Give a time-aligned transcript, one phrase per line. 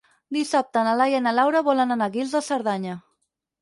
[0.37, 3.01] Dissabte na Laia i na Laura volen anar a Guils de Cerdanya.